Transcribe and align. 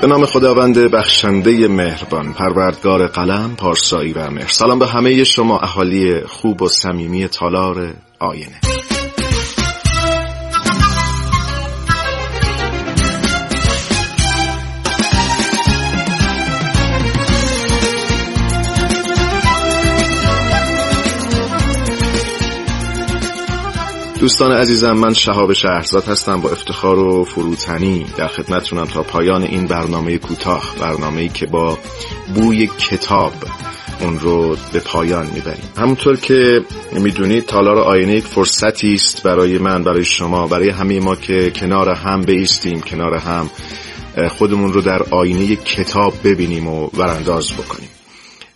به 0.00 0.06
نام 0.06 0.26
خداوند 0.26 0.78
بخشنده 0.78 1.68
مهربان 1.68 2.32
پروردگار 2.32 3.06
قلم 3.06 3.54
پارسایی 3.56 4.12
و 4.12 4.30
مهر. 4.30 4.48
سلام 4.48 4.78
به 4.78 4.86
همه 4.86 5.24
شما 5.24 5.58
اهالی 5.58 6.20
خوب 6.20 6.62
و 6.62 6.68
صمیمی 6.68 7.28
تالار 7.28 7.94
آینه. 8.18 8.60
دوستان 24.20 24.52
عزیزم 24.52 24.92
من 24.92 25.14
شهاب 25.14 25.52
شهرزاد 25.52 26.04
هستم 26.04 26.40
با 26.40 26.50
افتخار 26.50 26.98
و 26.98 27.24
فروتنی 27.24 28.06
در 28.16 28.26
خدمتتونم 28.28 28.84
تا 28.84 29.02
پایان 29.02 29.42
این 29.42 29.66
برنامه 29.66 30.18
کوتاه 30.18 30.74
برنامه‌ای 30.80 31.28
که 31.28 31.46
با 31.46 31.78
بوی 32.34 32.66
کتاب 32.66 33.32
اون 34.00 34.18
رو 34.18 34.56
به 34.72 34.80
پایان 34.80 35.26
می‌بریم. 35.26 35.68
همونطور 35.76 36.16
که 36.16 36.60
می‌دونید 36.92 37.46
تالار 37.46 37.78
آینه 37.78 38.14
یک 38.14 38.24
فرصتی 38.24 38.94
است 38.94 39.22
برای 39.22 39.58
من 39.58 39.84
برای 39.84 40.04
شما 40.04 40.46
برای 40.46 40.68
همه 40.68 41.00
ما 41.00 41.16
که 41.16 41.50
کنار 41.50 41.88
هم 41.88 42.20
بیستیم 42.20 42.80
کنار 42.80 43.14
هم 43.14 43.50
خودمون 44.28 44.72
رو 44.72 44.80
در 44.80 45.02
آینه 45.10 45.56
کتاب 45.56 46.14
ببینیم 46.24 46.68
و 46.68 46.90
ورانداز 46.96 47.52
بکنیم. 47.52 47.88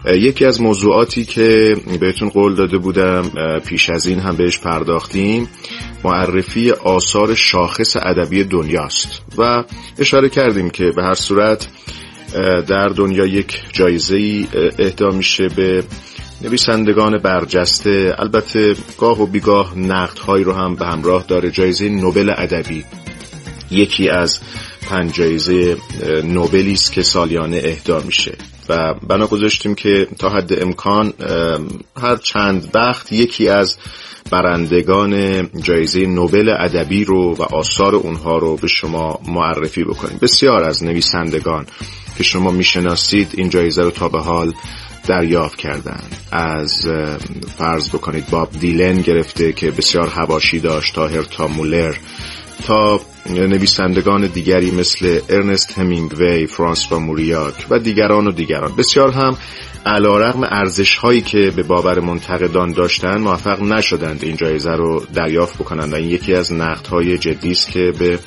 یکی 0.06 0.44
از 0.44 0.60
موضوعاتی 0.60 1.24
که 1.24 1.76
بهتون 2.00 2.28
قول 2.28 2.54
داده 2.54 2.78
بودم 2.78 3.30
پیش 3.66 3.90
از 3.90 4.06
این 4.06 4.18
هم 4.18 4.36
بهش 4.36 4.58
پرداختیم 4.58 5.48
معرفی 6.04 6.70
آثار 6.70 7.34
شاخص 7.34 7.96
ادبی 7.96 8.44
دنیاست. 8.44 9.22
و 9.38 9.64
اشاره 9.98 10.28
کردیم 10.28 10.70
که 10.70 10.92
به 10.96 11.02
هر 11.02 11.14
صورت 11.14 11.68
در 12.66 12.88
دنیا 12.88 13.26
یک 13.26 13.62
جایزه 13.72 14.46
اهدا 14.78 15.10
میشه 15.10 15.48
به 15.48 15.84
نویسندگان 16.42 17.18
برجسته. 17.18 18.14
البته 18.18 18.74
گاه 18.98 19.22
و 19.22 19.26
بیگاه 19.26 19.78
نقدهایی 19.78 20.44
رو 20.44 20.52
هم 20.52 20.74
به 20.74 20.86
همراه 20.86 21.24
داره. 21.28 21.50
جایزه 21.50 21.88
نوبل 21.88 22.32
ادبی 22.36 22.84
یکی 23.70 24.08
از 24.08 24.40
پنج 24.88 25.14
جایزه 25.14 25.76
نوبلی 26.24 26.72
است 26.72 26.92
که 26.92 27.02
سالیانه 27.02 27.60
اهدا 27.64 28.00
میشه. 28.06 28.34
و 28.68 28.94
بنا 29.08 29.26
گذاشتیم 29.26 29.74
که 29.74 30.08
تا 30.18 30.28
حد 30.28 30.62
امکان 30.62 31.12
هر 31.96 32.16
چند 32.16 32.70
وقت 32.74 33.12
یکی 33.12 33.48
از 33.48 33.76
برندگان 34.30 35.42
جایزه 35.62 36.06
نوبل 36.06 36.54
ادبی 36.58 37.04
رو 37.04 37.34
و 37.34 37.42
آثار 37.42 37.94
اونها 37.94 38.38
رو 38.38 38.56
به 38.56 38.68
شما 38.68 39.20
معرفی 39.28 39.84
بکنیم. 39.84 40.18
بسیار 40.22 40.62
از 40.62 40.84
نویسندگان 40.84 41.66
که 42.16 42.22
شما 42.22 42.50
می‌شناسید 42.50 43.28
این 43.34 43.48
جایزه 43.48 43.82
رو 43.82 43.90
تا 43.90 44.08
به 44.08 44.20
حال 44.20 44.52
دریافت 45.06 45.56
کردن. 45.58 46.00
از 46.32 46.88
فرض 47.58 47.88
بکنید 47.88 48.30
باب 48.30 48.50
دیلن 48.60 48.96
گرفته 49.00 49.52
که 49.52 49.70
بسیار 49.70 50.08
هواشی 50.08 50.60
داشت 50.60 50.94
تا 50.94 51.06
هرتا 51.06 51.48
مولر. 51.48 51.94
تا 52.66 53.00
نویسندگان 53.30 54.26
دیگری 54.26 54.70
مثل 54.70 55.20
ارنست 55.28 55.78
همینگوی، 55.78 56.46
فرانس 56.46 56.86
با 56.86 56.98
موریاک 56.98 57.66
و 57.70 57.78
دیگران 57.78 58.26
و 58.26 58.32
دیگران. 58.32 58.76
بسیار 58.76 59.10
هم 59.10 59.36
علا 59.86 60.18
رقم 60.18 60.42
ارزش 60.42 60.96
هایی 60.96 61.20
که 61.20 61.52
به 61.56 61.62
باور 61.62 62.00
منتقدان 62.00 62.72
داشتن 62.72 63.20
موفق 63.20 63.62
نشدند 63.62 64.24
این 64.24 64.36
جایزه 64.36 64.70
رو 64.70 65.02
دریافت 65.14 65.58
بکنند. 65.58 65.92
و 65.92 65.96
این 65.96 66.10
یکی 66.10 66.34
از 66.34 66.52
نقد 66.52 66.86
های 66.86 67.18
جدی 67.18 67.50
است 67.50 67.70
که 67.70 67.92
به 67.98 68.18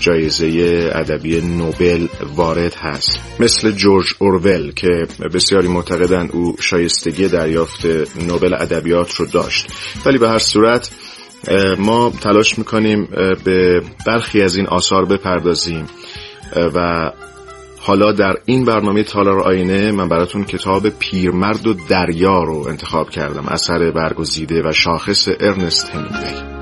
جایزه 0.00 0.90
ادبی 0.94 1.40
نوبل 1.40 2.06
وارد 2.36 2.74
هست. 2.74 3.20
مثل 3.40 3.70
جورج 3.70 4.06
اورول 4.18 4.72
که 4.72 5.06
بسیاری 5.34 5.68
معتقدند 5.68 6.30
او 6.32 6.56
شایستگی 6.60 7.28
دریافت 7.28 7.86
نوبل 8.28 8.54
ادبیات 8.54 9.14
رو 9.14 9.26
داشت. 9.26 9.66
ولی 10.06 10.18
به 10.18 10.28
هر 10.28 10.38
صورت 10.38 10.90
ما 11.78 12.12
تلاش 12.22 12.58
می‌کنیم 12.58 13.08
به 13.44 13.82
برخی 14.06 14.42
از 14.42 14.56
این 14.56 14.66
آثار 14.66 15.04
بپردازیم. 15.04 15.86
و 16.74 17.10
حالا 17.80 18.12
در 18.12 18.36
این 18.44 18.64
برنامه 18.64 19.02
تالار 19.02 19.40
آینه 19.40 19.92
من 19.92 20.08
براتون 20.08 20.44
کتاب 20.44 20.88
پیرمرد 20.88 21.66
و 21.66 21.74
دریا 21.88 22.42
رو 22.42 22.68
انتخاب 22.68 23.10
کردم. 23.10 23.46
اثر 23.48 23.90
برگزیده 23.90 24.68
و 24.68 24.72
شاخص 24.72 25.28
ارنست 25.40 25.90
همینگوی. 25.90 26.53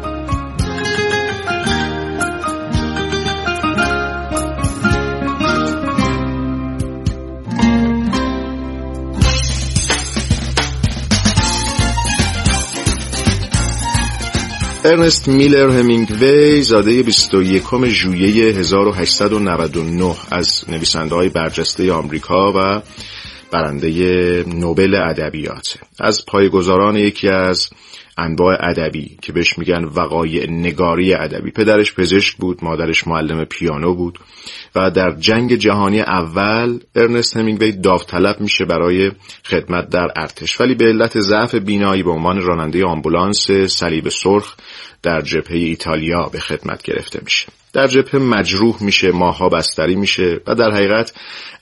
ارنست 14.85 15.29
میلر 15.29 15.71
همینگوی 15.71 16.63
زاده 16.63 17.03
21 17.03 17.63
ژوئیه 17.89 18.45
1899 18.45 20.15
از 20.31 20.65
نویسنده 20.69 21.15
های 21.15 21.29
برجسته 21.29 21.93
آمریکا 21.93 22.53
و 22.53 22.83
برنده 23.51 23.89
نوبل 24.49 24.95
ادبیات. 24.95 25.79
از 26.01 26.27
پایگزاران 26.27 26.97
یکی 26.97 27.29
از 27.29 27.71
انواع 28.19 28.57
ادبی 28.61 29.17
که 29.23 29.33
بهش 29.33 29.59
میگن 29.59 29.85
وقایع 29.85 30.51
نگاری 30.51 31.15
ادبی. 31.15 31.51
پدرش 31.51 31.95
پزشک 31.95 32.37
بود 32.37 32.65
مادرش 32.65 33.09
معلم 33.09 33.45
پیانو 33.45 33.95
بود 33.95 34.19
و 34.75 34.91
در 34.91 35.11
جنگ 35.11 35.55
جهانی 35.55 36.01
اول 36.01 36.79
ارنست 36.95 37.37
همینگوی 37.37 37.73
داوطلب 37.73 38.41
میشه 38.41 38.65
برای 38.65 39.11
خدمت 39.45 39.89
در 39.89 40.09
ارتش. 40.17 40.61
ولی 40.61 40.75
به 40.75 40.85
علت 40.85 41.21
ضعف 41.21 41.55
بینایی 41.55 42.03
به 42.03 42.11
عنوان 42.11 42.41
راننده 42.41 42.85
آمبولانس 42.85 43.51
صلیب 43.51 44.09
سرخ 44.09 44.57
در 45.03 45.21
جبهه 45.21 45.57
ایتالیا 45.57 46.29
به 46.33 46.41
خدمت 46.41 46.83
گرفته 46.83 47.21
میشه. 47.25 47.47
در 47.73 47.87
جبهه 47.87 48.17
مجروح 48.17 48.83
میشه 48.83 49.13
ماها 49.13 49.49
بستری 49.49 49.95
میشه 49.95 50.41
و 50.47 50.55
در 50.55 50.71
حقیقت 50.71 51.13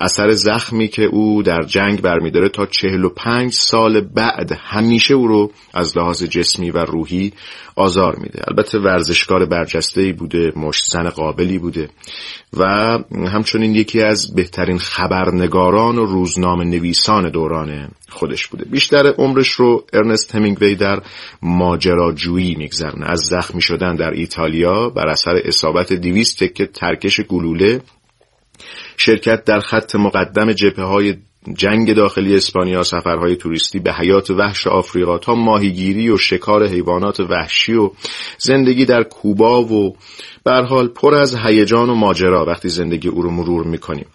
اثر 0.00 0.30
زخمی 0.30 0.88
که 0.88 1.02
او 1.02 1.42
در 1.42 1.62
جنگ 1.62 2.00
برمیداره 2.00 2.48
تا 2.48 2.66
چهل 2.66 3.04
و 3.04 3.08
پنج 3.08 3.52
سال 3.52 4.00
بعد 4.00 4.52
همیشه 4.52 5.14
او 5.14 5.26
رو 5.26 5.52
از 5.74 5.98
لحاظ 5.98 6.22
جسمی 6.22 6.70
و 6.70 6.78
روحی 6.78 7.32
آزار 7.76 8.16
میده. 8.16 8.42
البته 8.48 8.78
ورزشکار 8.78 9.44
برجسته 9.44 10.00
ای 10.00 10.12
بوده 10.12 10.52
مشت 10.56 10.84
زن 10.92 11.08
قابلی 11.08 11.58
بوده 11.58 11.88
و 12.56 12.64
همچنین 13.12 13.74
یکی 13.74 14.02
از 14.02 14.34
بهترین 14.34 14.78
خبرنگاران 14.78 15.98
و 15.98 16.04
روزنامه 16.04 16.64
نویسان 16.64 17.30
دوران 17.30 17.88
خودش 18.08 18.46
بوده. 18.46 18.64
بیشتر 18.64 19.06
عمرش 19.18 19.48
رو 19.48 19.84
ارنست 19.92 20.34
همینگوی 20.34 20.74
در 20.74 21.02
ماجراجویی 21.42 22.54
میگذرنه 22.54 23.10
از 23.10 23.20
زخمی 23.30 23.62
شدن 23.62 23.96
در 23.96 24.10
ایتالیا 24.10 24.88
بر 24.88 25.08
اثر 25.08 25.40
اصابت 25.44 25.92
دیویست 25.92 26.44
تکه 26.44 26.66
ترکش 26.66 27.20
گلوله 27.20 27.80
شرکت 28.96 29.44
در 29.44 29.60
خط 29.60 29.94
مقدم 29.94 30.52
جبهه 30.52 30.84
های 30.84 31.14
جنگ 31.56 31.94
داخلی 31.94 32.36
اسپانیا 32.36 32.82
سفرهای 32.82 33.36
توریستی 33.36 33.78
به 33.78 33.92
حیات 33.92 34.30
وحش 34.30 34.66
آفریقا 34.66 35.18
تا 35.18 35.34
ماهیگیری 35.34 36.10
و 36.10 36.16
شکار 36.16 36.66
حیوانات 36.66 37.20
وحشی 37.20 37.74
و 37.74 37.90
زندگی 38.38 38.84
در 38.84 39.02
کوبا 39.02 39.62
و 39.62 39.96
به 40.44 40.52
حال 40.52 40.88
پر 40.88 41.14
از 41.14 41.36
هیجان 41.36 41.90
و 41.90 41.94
ماجرا 41.94 42.44
وقتی 42.44 42.68
زندگی 42.68 43.08
او 43.08 43.22
رو 43.22 43.30
مرور 43.30 43.66
می‌کنیم. 43.66 44.06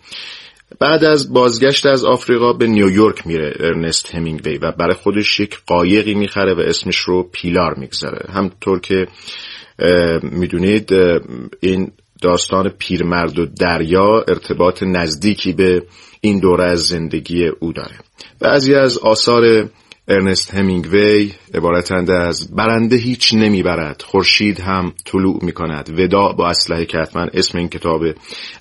بعد 0.79 1.03
از 1.03 1.33
بازگشت 1.33 1.85
از 1.85 2.05
آفریقا 2.05 2.53
به 2.53 2.67
نیویورک 2.67 3.27
میره 3.27 3.53
ارنست 3.59 4.15
همینگوی 4.15 4.57
و 4.57 4.71
برای 4.71 4.93
خودش 4.93 5.39
یک 5.39 5.59
قایقی 5.67 6.13
می‌خره 6.13 6.53
و 6.53 6.59
اسمش 6.59 6.97
رو 6.97 7.23
پیلار 7.23 7.73
می‌گذاره. 7.79 8.33
همطور 8.33 8.79
که 8.79 9.07
می‌دونید 10.21 10.93
این 11.59 11.91
داستان 12.21 12.69
پیرمرد 12.69 13.39
و 13.39 13.45
دریا 13.45 14.23
ارتباط 14.27 14.83
نزدیکی 14.83 15.53
به 15.53 15.83
این 16.21 16.39
دوره 16.39 16.65
از 16.65 16.79
زندگی 16.79 17.47
او 17.47 17.73
داره. 17.73 17.95
بعضی 18.39 18.75
از 18.75 18.97
آثار 18.97 19.69
ارنست 20.07 20.53
همینگوی 20.53 21.31
عبارتند 21.53 22.11
از 22.11 22.55
برنده 22.55 22.95
هیچ 22.95 23.33
نمی‌برد 23.33 24.01
خورشید 24.01 24.59
هم 24.59 24.93
طلوع 25.05 25.39
می‌کند. 25.45 25.99
ودا 25.99 26.27
با 26.27 26.49
اسلحه 26.49 26.85
که 26.85 26.97
حتما 26.97 27.27
اسم 27.33 27.57
این 27.57 27.69
کتاب 27.69 28.03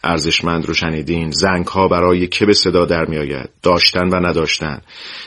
ارزشمند 0.05 0.67
رو 0.67 0.75
شنیدین. 0.75 1.31
زنگ 1.31 1.67
ها 1.67 1.89
برای 1.89 2.27
که 2.27 2.47
به 2.47 2.53
صدا 2.53 2.85
در 2.85 3.05
میآید؟ 3.05 3.51
داشتن 3.63 4.09
و 4.09 4.27
نداشتن. 4.27 4.81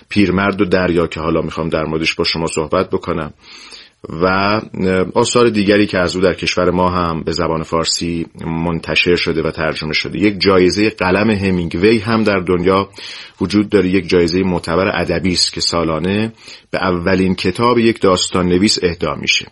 پیرمرد 0.09 0.61
و 0.61 0.65
دریا 0.65 1.07
که 1.07 1.19
حالا 1.19 1.41
می‌خوام 1.41 1.69
در 1.69 1.83
موردش 1.83 2.15
با 2.15 2.23
شما 2.23 2.47
صحبت 2.47 2.89
بکنم. 2.89 3.33
و 4.09 4.25
آثار 5.13 5.49
دیگری 5.49 5.87
که 5.87 5.97
از 5.97 6.15
او 6.15 6.21
در 6.21 6.33
کشور 6.33 6.71
ما 6.71 6.89
هم 6.89 7.23
به 7.23 7.31
زبان 7.31 7.63
فارسی 7.63 8.25
منتشر 8.45 9.15
شده 9.15 9.41
و 9.41 9.51
ترجمه 9.51 9.93
شده. 9.93 10.19
یک 10.19 10.39
جایزه 10.39 10.89
قلم 10.89 11.29
همینگوی 11.29 11.99
هم 11.99 12.23
در 12.23 12.39
دنیا 12.39 12.89
وجود 13.41 13.69
داره. 13.69 13.89
یک 13.89 14.09
جایزه 14.09 14.43
معتبر 14.43 15.01
ادبی 15.01 15.33
است 15.33 15.53
که 15.53 15.61
سالانه 15.61 16.33
به 16.71 16.77
اولین 16.77 17.35
کتاب 17.35 17.77
یک 17.77 18.01
داستان 18.01 18.47
نویس 18.47 18.79
اهدا 18.83 19.15
میشه. 19.15 19.45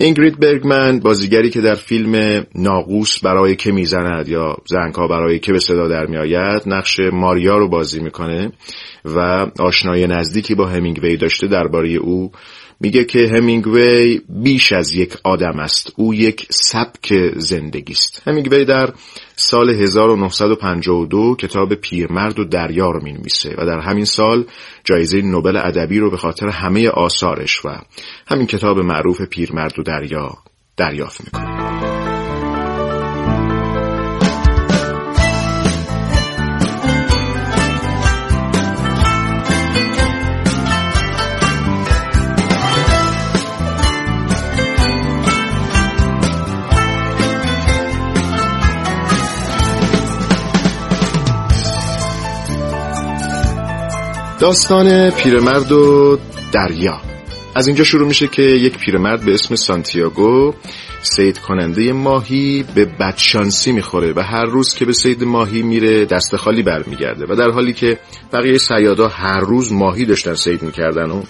اینگرید 0.00 0.40
برگمن 0.40 0.98
بازیگری 0.98 1.50
که 1.50 1.60
در 1.60 1.74
فیلم 1.74 2.46
ناقوس 2.54 3.18
برای 3.18 3.56
که 3.56 3.72
می‌زند 3.72 4.28
یا 4.28 4.56
زنگها 4.66 5.06
برای 5.06 5.38
که 5.38 5.52
به 5.52 5.58
صدا 5.58 5.88
در 5.88 6.06
میآید 6.06 6.62
نقش 6.66 7.00
ماریا 7.12 7.56
رو 7.56 7.68
بازی 7.68 8.00
می‌کنه 8.00 8.52
و 9.04 9.46
آشنای 9.58 10.06
نزدیکی 10.06 10.54
با 10.54 10.66
همینگوی 10.66 11.16
داشته 11.16 11.46
درباره 11.46 11.88
او 11.88 12.32
میگه 12.80 13.04
که 13.04 13.28
همینگوی 13.28 14.20
بیش 14.28 14.72
از 14.72 14.92
یک 14.92 15.16
آدم 15.24 15.58
است. 15.58 15.92
او 15.96 16.14
یک 16.14 16.46
سبک 16.50 17.14
زندگی 17.36 17.92
است. 17.92 18.22
همینگوی 18.26 18.64
در 18.64 18.92
سال 19.40 19.70
1952 19.70 21.36
کتاب 21.36 21.74
پیرمرد 21.74 22.38
و 22.38 22.44
دریا 22.44 22.90
رو 22.90 23.02
می‌نویسه 23.02 23.54
و 23.58 23.66
در 23.66 23.78
همین 23.78 24.04
سال 24.04 24.44
جایزه 24.84 25.22
نوبل 25.22 25.56
ادبی 25.56 25.98
رو 25.98 26.10
به 26.10 26.16
خاطر 26.16 26.48
همه 26.48 26.88
آثارش 26.88 27.64
و 27.64 27.68
همین 28.26 28.46
کتاب 28.46 28.78
معروف 28.78 29.22
پیرمرد 29.22 29.78
و 29.78 29.82
دریا 29.82 30.38
دریافت 30.76 31.20
می‌کنه. 31.24 31.49
داستان 54.40 55.10
پیرمرد 55.10 55.72
و 55.72 56.18
دریا. 56.52 57.00
از 57.54 57.66
اینجا 57.66 57.84
شروع 57.84 58.08
میشه 58.08 58.26
که 58.26 58.42
یک 58.42 58.78
پیرمرد 58.78 59.24
به 59.24 59.34
اسم 59.34 59.54
سانتیاگو 59.54 60.54
سید 61.02 61.38
کننده 61.38 61.92
ماهی 61.92 62.64
به 62.74 62.84
بدشانسی 62.84 63.72
می‌خوره 63.72 64.12
و 64.16 64.20
هر 64.20 64.44
روز 64.44 64.74
که 64.74 64.84
به 64.84 64.92
سید 64.92 65.24
ماهی 65.24 65.62
میره 65.62 66.04
دست 66.04 66.36
خالی 66.36 66.62
برمیگرده 66.62 67.26
و 67.28 67.36
در 67.36 67.50
حالی 67.50 67.72
که 67.72 67.98
بقیه 68.32 68.58
سیادا 68.58 69.08
هر 69.08 69.40
روز 69.40 69.72
ماهی 69.72 70.04
داشتن 70.04 70.34
سید 70.34 70.62
می‌کردن 70.62 71.10
و 71.10 71.22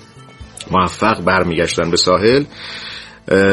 موفق 0.70 1.24
برمیگشتن 1.24 1.90
به 1.90 1.96
ساحل 1.96 2.44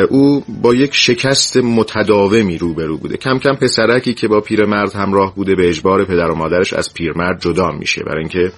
او 0.10 0.44
با 0.62 0.74
یک 0.74 0.96
شکست 0.96 1.58
متداومی 1.58 2.58
روبرو 2.58 2.98
بوده. 2.98 3.18
کم 3.18 3.38
کم 3.38 3.54
پسرکی 3.54 4.14
که 4.14 4.28
با 4.28 4.42
پیرمرد 4.42 4.96
همراه 4.96 5.36
بوده 5.36 5.56
به 5.56 5.70
اجبار 5.70 6.06
پدر 6.06 6.32
و 6.32 6.36
مادرش 6.36 6.74
از 6.74 6.94
پیرمرد 6.94 7.42
جدا 7.42 7.72
میشه. 7.72 8.04
برای 8.04 8.20
اینکه 8.20 8.52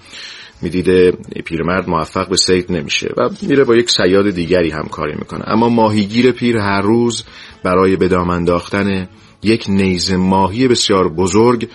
می‌دیده 0.61 1.11
پیرمرد 1.45 1.89
موفق 1.89 2.29
به 2.29 2.37
سید 2.37 2.71
نمیشه 2.71 3.13
و 3.17 3.29
میره 3.41 3.63
با 3.63 3.75
یک 3.75 3.89
سیاد 3.89 4.29
دیگری 4.29 4.69
همکاری 4.69 5.15
می‌کنه. 5.15 5.43
اما 5.47 5.69
ماهیگیر 5.69 6.31
پیر 6.31 6.57
هر 6.57 6.81
روز 6.81 7.23
برای 7.63 7.95
به 7.95 8.07
دام 8.07 8.29
انداختن 8.29 9.09
یک 9.43 9.65
نیز 9.69 10.13
ماهی 10.13 10.67
بسیار 10.67 11.09
بزرگ 11.09 11.69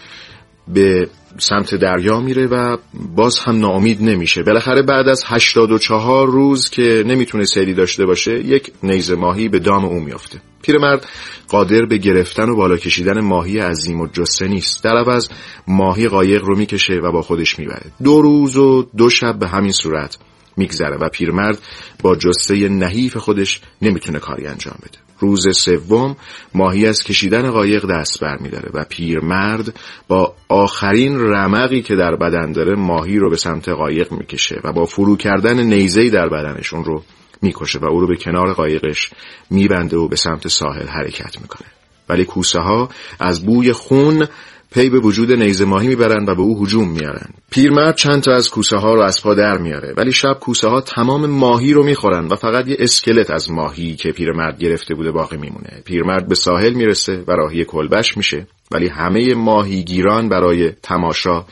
به 0.69 1.09
سمت 1.39 1.75
دریا 1.75 2.21
میره 2.21 2.47
و 2.47 2.77
باز 3.17 3.39
هم 3.39 3.59
ناامید 3.59 4.03
نمیشه. 4.03 4.43
بالاخره 4.43 4.83
بعد 4.83 5.09
از 5.09 5.25
84 5.27 6.27
روز 6.27 6.71
که 6.71 7.05
نمی‌تونه 7.07 7.45
سیدی 7.45 7.75
داشته 7.75 8.07
باشه 8.07 8.33
یک 8.33 8.73
نیز 8.83 9.11
ماهی 9.11 9.49
به 9.49 9.59
دام 9.59 9.85
او 9.85 10.01
میافته. 10.01 10.41
پیرمرد 10.63 11.07
قادر 11.49 11.85
به 11.85 11.99
گرفتن 11.99 12.49
و 12.49 12.57
بالا 12.57 12.77
کشیدن 12.77 13.21
ماهی 13.21 13.59
عظیم 13.59 14.01
و 14.01 14.07
جسه 14.07 14.49
نیست. 14.49 14.85
در 14.85 14.97
عوض 14.97 15.29
ماهی 15.69 16.09
قایق 16.09 16.45
رو 16.45 16.59
می‌کشه 16.59 16.95
و 16.95 17.13
با 17.13 17.23
خودش 17.23 17.59
می‌بره. 17.59 17.87
دو 18.03 18.23
روز 18.23 18.57
و 18.57 18.87
دو 18.97 19.11
شب 19.11 19.39
به 19.39 19.49
همین 19.49 19.73
صورت 19.73 20.19
میگذره 20.57 20.97
و 20.97 21.09
پیرمرد 21.09 21.59
با 22.03 22.17
جسه 22.17 22.69
نحیف 22.69 23.17
خودش 23.17 23.61
نمی‌تونه 23.83 24.19
کاری 24.19 24.47
انجام 24.47 24.79
بده. 24.83 24.99
روز 25.25 25.59
سوم 25.59 26.17
ماهی 26.55 26.87
از 26.87 27.03
کشیدن 27.03 27.51
قایق 27.51 27.87
دست 27.87 28.21
بر 28.21 28.37
میداره 28.37 28.71
و 28.75 28.85
پیرمرد 28.89 29.81
با 30.09 30.35
آخرین 30.49 31.21
رمقی 31.21 31.83
که 31.83 31.97
در 31.97 32.17
بدن 32.17 32.53
داره 32.53 32.77
ماهی 32.77 33.19
رو 33.19 33.31
به 33.31 33.37
سمت 33.37 33.69
قایق 33.69 34.13
می‌کشه 34.13 34.61
و 34.65 34.73
با 34.73 34.85
فرو 34.85 35.17
کردن 35.17 35.61
نیزهی 35.61 36.11
در 36.11 36.29
بدنشون 36.29 36.85
رو 36.85 37.03
می‌کشه 37.43 37.79
و 37.79 37.85
او 37.85 38.01
رو 38.01 38.07
به 38.07 38.17
کنار 38.17 38.53
قایقش 38.53 39.11
میبنده 39.51 39.97
و 39.97 40.09
به 40.09 40.17
سمت 40.17 40.49
ساحل 40.49 40.87
حرکت 40.87 41.41
می‌کنه 41.41 41.69
ولی 42.09 42.25
کوسه 42.25 42.61
ها 42.61 42.89
از 43.21 43.47
بوی 43.47 43.73
خون 43.73 44.27
پی 44.75 44.91
به 44.91 44.99
وجود 44.99 45.33
نیز 45.33 45.63
ماهی 45.63 45.89
می‌برن 45.89 46.25
و 46.29 46.35
به 46.35 46.43
او 46.43 46.63
هجوم 46.63 46.89
میارن 46.89 47.29
پیرمرد 47.51 47.97
چند 47.97 48.23
تا 48.23 48.33
از 48.33 48.51
کوسه 48.51 48.77
ها 48.77 48.95
رو 48.95 49.01
از 49.01 49.23
پا 49.23 49.35
در 49.35 49.59
میاره 49.59 49.95
ولی 49.97 50.13
شب 50.13 50.39
کوسه 50.41 50.69
ها 50.69 50.81
تمام 50.81 51.27
ماهی 51.27 51.73
رو 51.73 51.83
می‌خورن 51.83 52.27
و 52.27 52.37
فقط 52.37 52.69
یه 52.69 52.77
اسکلت 52.79 53.31
از 53.31 53.51
ماهی 53.51 53.97
که 53.97 54.13
پیرمرد 54.13 54.59
گرفته 54.59 54.95
بوده 54.95 55.11
باقی 55.11 55.37
میمونه. 55.37 55.83
پیرمرد 55.85 56.29
به 56.29 56.35
ساحل 56.35 56.73
می‌رسه 56.73 57.25
و 57.27 57.33
راهی 57.33 57.65
کلبش 57.65 58.17
میشه 58.17 58.47
ولی 58.73 58.89
همه 58.89 59.35
ماهیگیران 59.35 60.29
برای 60.29 60.71
تماشا 60.83 61.45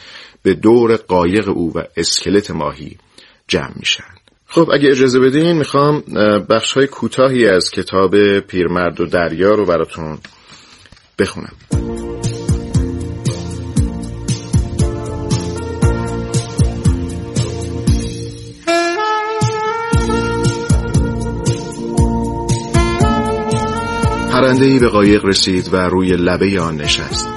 به 0.42 0.54
دور 0.54 0.96
قایق 0.96 1.48
او 1.48 1.72
و 1.74 1.82
اسکلت 1.96 2.50
ماهی 2.50 2.96
جمع 3.48 3.72
میشن. 3.76 4.14
خب 4.46 4.70
اگه 4.72 4.90
اجازه 4.90 5.20
بدین 5.20 5.52
می‌خوام 5.52 6.00
بخش 6.50 6.72
های 6.72 6.86
کوتاهی 6.86 7.46
از 7.46 7.70
کتاب 7.70 8.40
پیرمرد 8.40 9.00
و 9.00 9.06
دریا 9.06 9.50
رو 9.50 9.64
براتون 9.66 10.18
بخونم. 11.18 12.11
پرنده 24.52 24.66
ای 24.66 24.78
به 24.78 24.88
قایق 24.88 25.24
رسید 25.24 25.74
و 25.74 25.76
روی 25.76 26.16
لبه 26.16 26.60
آن 26.60 26.76
نشست 26.76 27.28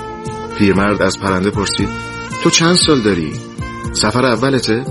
پیرمرد 0.58 1.02
از 1.02 1.20
پرنده 1.20 1.50
پرسید 1.50 1.90
تو 2.44 2.50
چند 2.50 2.76
سال 2.76 3.02
داری؟ 3.02 3.32
سفر 3.94 4.26
اولته؟ 4.26 4.86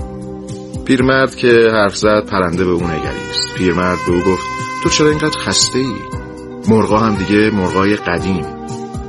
پیرمرد 0.85 1.35
که 1.35 1.47
حرف 1.71 1.95
زد 1.95 2.25
پرنده 2.25 2.65
به 2.65 2.71
او 2.71 2.83
نگریست 2.83 3.55
پیرمرد 3.57 3.97
به 4.07 4.13
او 4.13 4.21
گفت 4.21 4.43
تو 4.83 4.89
چرا 4.89 5.09
اینقدر 5.09 5.39
خسته 5.39 5.79
ای؟ 5.79 5.95
مرغا 6.67 6.97
هم 6.97 7.15
دیگه 7.15 7.49
مرغای 7.49 7.95
قدیم 7.95 8.45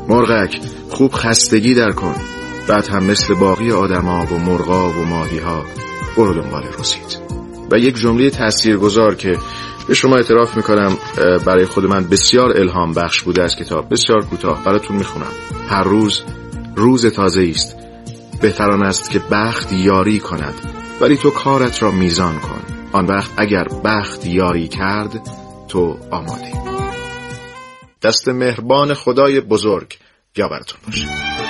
مرغک 0.09 0.61
خوب 0.91 1.13
خستگی 1.15 1.75
در 1.75 1.91
کن 1.91 2.15
بعد 2.69 2.89
هم 2.89 3.05
مثل 3.05 3.35
باقی 3.35 3.73
آدما 3.73 4.27
و 4.27 4.39
مرغا 4.39 4.91
و 4.91 5.05
ماهی 5.05 5.39
ها 5.39 5.65
برو 6.17 6.35
دنبال 6.35 6.63
روزید 6.79 7.19
و 7.73 7.79
یک 7.79 7.97
جمله 7.97 8.31
تاثیرگذار 8.31 9.15
که 9.15 9.39
به 9.89 9.95
شما 9.95 10.17
اعتراف 10.17 10.57
می‌کنم 10.57 10.97
برای 11.47 11.67
خود 11.67 11.85
من 11.85 12.05
بسیار 12.09 12.57
الهام 12.57 12.93
بخش 12.93 13.23
بوده 13.23 13.43
از 13.43 13.57
کتاب 13.57 13.93
بسیار 13.93 14.25
کوتاه 14.25 14.65
براتون 14.65 14.97
می‌خونم. 14.97 15.33
هر 15.69 15.83
روز 15.83 16.23
روز 16.77 17.07
تازه 17.07 17.43
است. 17.51 17.77
بهتران 18.43 18.83
است 18.83 19.11
که 19.11 19.19
بخت 19.31 19.73
یاری 19.73 20.19
کند. 20.19 20.55
ولی 21.01 21.17
تو 21.17 21.31
کارت 21.31 21.83
را 21.83 21.91
میزان 21.91 22.39
کن. 22.39 22.61
آن 22.93 23.07
وقت 23.07 23.31
اگر 23.37 23.65
بخت 23.85 24.27
یاری 24.27 24.69
کرد 24.69 25.29
تو 25.69 25.97
آماده 26.11 26.53
دست 28.03 28.29
مهربان 28.29 28.95
خدای 28.95 29.41
بزرگ 29.41 29.99
یا 30.37 30.49
باشه 30.87 31.46